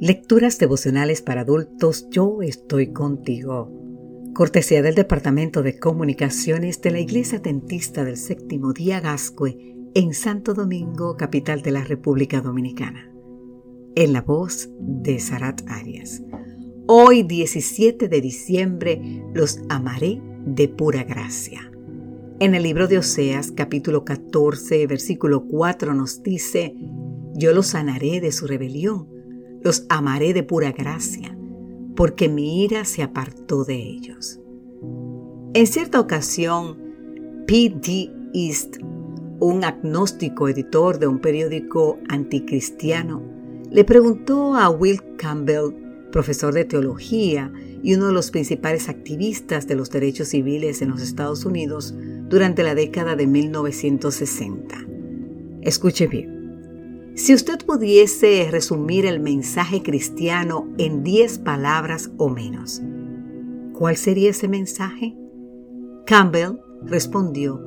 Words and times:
Lecturas 0.00 0.58
devocionales 0.58 1.22
para 1.22 1.42
adultos, 1.42 2.08
yo 2.10 2.42
estoy 2.42 2.92
contigo. 2.92 3.70
Cortesía 4.34 4.82
del 4.82 4.96
Departamento 4.96 5.62
de 5.62 5.78
Comunicaciones 5.78 6.80
de 6.80 6.90
la 6.90 6.98
Iglesia 6.98 7.38
Dentista 7.38 8.04
del 8.04 8.16
Séptimo 8.16 8.72
Día 8.72 9.00
Gascue 9.00 9.76
en 9.94 10.14
Santo 10.14 10.54
Domingo, 10.54 11.16
capital 11.16 11.62
de 11.62 11.70
la 11.70 11.84
República 11.84 12.40
Dominicana. 12.40 13.12
En 13.94 14.12
la 14.12 14.22
voz 14.22 14.70
de 14.80 15.20
Sarat 15.20 15.62
Arias. 15.68 16.22
Hoy 16.88 17.22
17 17.22 18.08
de 18.08 18.20
diciembre 18.20 19.22
los 19.34 19.60
amaré 19.68 20.20
de 20.44 20.68
pura 20.68 21.04
gracia. 21.04 21.70
En 22.40 22.56
el 22.56 22.64
libro 22.64 22.88
de 22.88 22.98
Oseas 22.98 23.52
capítulo 23.52 24.04
14 24.04 24.84
versículo 24.88 25.46
4 25.46 25.94
nos 25.94 26.24
dice, 26.24 26.74
yo 27.34 27.52
los 27.52 27.68
sanaré 27.68 28.20
de 28.20 28.32
su 28.32 28.48
rebelión 28.48 29.21
los 29.62 29.86
amaré 29.88 30.32
de 30.32 30.42
pura 30.42 30.72
gracia, 30.72 31.36
porque 31.96 32.28
mi 32.28 32.62
ira 32.64 32.84
se 32.84 33.02
apartó 33.02 33.64
de 33.64 33.76
ellos. 33.76 34.40
En 35.54 35.66
cierta 35.66 36.00
ocasión, 36.00 36.76
P.D. 37.46 38.10
East, 38.34 38.76
un 39.40 39.64
agnóstico 39.64 40.48
editor 40.48 40.98
de 40.98 41.06
un 41.06 41.18
periódico 41.18 41.98
anticristiano, 42.08 43.22
le 43.70 43.84
preguntó 43.84 44.54
a 44.54 44.70
Will 44.70 45.00
Campbell, 45.16 45.74
profesor 46.10 46.52
de 46.54 46.64
teología 46.64 47.52
y 47.82 47.94
uno 47.94 48.08
de 48.08 48.12
los 48.12 48.30
principales 48.30 48.88
activistas 48.88 49.66
de 49.66 49.74
los 49.74 49.90
derechos 49.90 50.28
civiles 50.28 50.82
en 50.82 50.90
los 50.90 51.02
Estados 51.02 51.44
Unidos 51.44 51.94
durante 52.28 52.62
la 52.62 52.74
década 52.74 53.16
de 53.16 53.26
1960. 53.26 54.76
Escuche 55.62 56.06
bien. 56.06 56.41
Si 57.14 57.34
usted 57.34 57.58
pudiese 57.66 58.48
resumir 58.50 59.04
el 59.04 59.20
mensaje 59.20 59.82
cristiano 59.82 60.66
en 60.78 61.02
10 61.02 61.40
palabras 61.40 62.10
o 62.16 62.30
menos, 62.30 62.80
¿cuál 63.74 63.96
sería 63.96 64.30
ese 64.30 64.48
mensaje? 64.48 65.14
Campbell 66.06 66.58
respondió, 66.82 67.60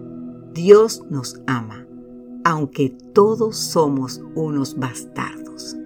Dios 0.51 1.03
nos 1.11 1.41
ama, 1.45 1.85
aunque 2.43 2.89
todos 3.13 3.55
somos 3.55 4.19
unos 4.33 4.79
bastardos. 4.79 5.77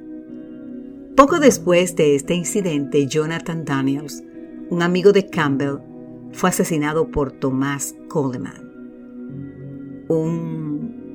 Poco 1.17 1.39
después 1.39 1.97
de 1.97 2.15
este 2.15 2.35
incidente, 2.35 3.07
Jonathan 3.07 3.65
Daniels, 3.65 4.23
un 4.69 4.81
amigo 4.81 5.11
de 5.11 5.29
Campbell, 5.29 5.79
fue 6.31 6.49
asesinado 6.49 7.11
por 7.11 7.33
Thomas 7.33 7.93
Coleman, 8.07 8.71
un 10.07 10.68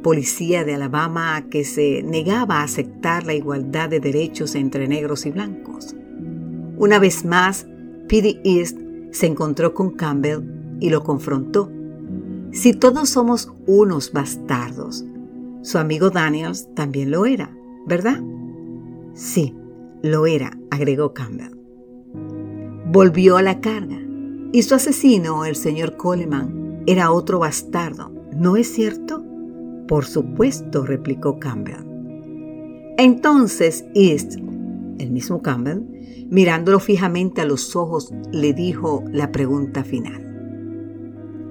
policía 0.04 0.64
de 0.64 0.74
Alabama 0.74 1.46
que 1.48 1.64
se 1.64 2.02
negaba 2.02 2.60
a 2.60 2.64
aceptar 2.64 3.24
la 3.24 3.32
igualdad 3.32 3.88
de 3.88 4.00
derechos 4.00 4.54
entre 4.54 4.86
negros 4.86 5.24
y 5.24 5.30
blancos. 5.30 5.96
Una 6.76 6.98
vez 6.98 7.24
más, 7.24 7.66
P.D. 8.06 8.42
East 8.44 8.78
se 9.12 9.26
encontró 9.26 9.72
con 9.72 9.92
Campbell 9.92 10.42
y 10.78 10.90
lo 10.90 11.02
confrontó. 11.02 11.72
Si 12.52 12.74
todos 12.74 13.08
somos 13.08 13.50
unos 13.66 14.12
bastardos, 14.12 15.06
su 15.62 15.78
amigo 15.78 16.10
Daniels 16.10 16.68
también 16.74 17.10
lo 17.10 17.24
era, 17.24 17.56
¿verdad? 17.86 18.22
Sí, 19.14 19.54
lo 20.02 20.26
era, 20.26 20.58
agregó 20.70 21.14
Campbell. 21.14 21.56
Volvió 22.92 23.38
a 23.38 23.42
la 23.42 23.62
carga 23.62 24.02
y 24.52 24.62
su 24.64 24.74
asesino, 24.74 25.46
el 25.46 25.56
señor 25.56 25.96
Coleman, 25.96 26.82
era 26.86 27.10
otro 27.10 27.38
bastardo, 27.38 28.12
¿no 28.36 28.58
es 28.58 28.70
cierto? 28.70 29.23
Por 29.88 30.04
supuesto, 30.04 30.84
replicó 30.84 31.38
Campbell. 31.38 31.84
Entonces 32.96 33.84
East, 33.94 34.36
el 34.98 35.10
mismo 35.10 35.42
Campbell, 35.42 35.82
mirándolo 36.30 36.80
fijamente 36.80 37.40
a 37.40 37.44
los 37.44 37.76
ojos, 37.76 38.12
le 38.32 38.52
dijo 38.52 39.04
la 39.10 39.32
pregunta 39.32 39.84
final. 39.84 40.24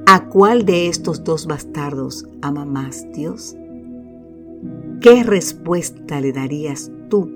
¿A 0.05 0.29
cuál 0.29 0.65
de 0.65 0.87
estos 0.87 1.23
dos 1.23 1.47
bastardos 1.47 2.25
ama 2.41 2.65
más 2.65 3.05
Dios? 3.13 3.55
¿Qué 5.01 5.23
respuesta 5.23 6.21
le 6.21 6.31
darías 6.31 6.91
tú 7.09 7.29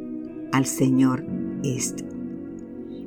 al 0.52 0.66
señor 0.66 1.26
East? 1.64 2.02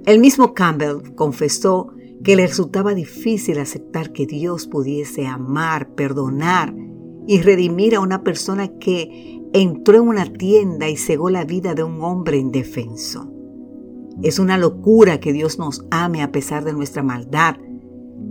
El 0.06 0.18
mismo 0.18 0.54
Campbell 0.54 1.14
confesó 1.14 1.92
que 2.22 2.36
le 2.36 2.46
resultaba 2.46 2.94
difícil 2.94 3.58
aceptar 3.58 4.12
que 4.12 4.26
Dios 4.26 4.66
pudiese 4.66 5.26
amar, 5.26 5.94
perdonar 5.94 6.74
y 7.30 7.42
redimir 7.42 7.94
a 7.94 8.00
una 8.00 8.24
persona 8.24 8.66
que 8.80 9.40
entró 9.52 9.98
en 9.98 10.08
una 10.08 10.24
tienda 10.32 10.88
y 10.88 10.96
cegó 10.96 11.30
la 11.30 11.44
vida 11.44 11.74
de 11.74 11.84
un 11.84 12.02
hombre 12.02 12.38
indefenso. 12.38 13.32
Es 14.20 14.40
una 14.40 14.58
locura 14.58 15.20
que 15.20 15.32
Dios 15.32 15.56
nos 15.56 15.86
ame 15.92 16.24
a 16.24 16.32
pesar 16.32 16.64
de 16.64 16.72
nuestra 16.72 17.04
maldad, 17.04 17.54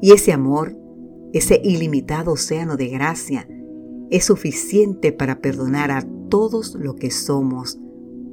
y 0.01 0.11
ese 0.11 0.31
amor, 0.33 0.75
ese 1.33 1.61
ilimitado 1.63 2.33
océano 2.33 2.77
de 2.77 2.87
gracia, 2.87 3.47
es 4.09 4.25
suficiente 4.25 5.11
para 5.11 5.41
perdonar 5.41 5.91
a 5.91 6.05
todos 6.29 6.75
lo 6.75 6.95
que 6.95 7.11
somos 7.11 7.79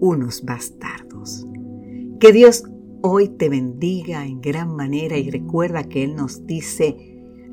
unos 0.00 0.44
bastardos. 0.44 1.46
Que 2.20 2.32
Dios 2.32 2.64
hoy 3.02 3.28
te 3.28 3.48
bendiga 3.48 4.26
en 4.26 4.40
gran 4.40 4.74
manera 4.74 5.18
y 5.18 5.30
recuerda 5.30 5.84
que 5.84 6.04
Él 6.04 6.14
nos 6.14 6.46
dice, 6.46 6.96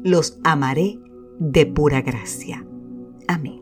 los 0.04 0.40
amaré 0.44 1.00
de 1.40 1.66
pura 1.66 2.02
gracia. 2.02 2.66
Amén. 3.28 3.61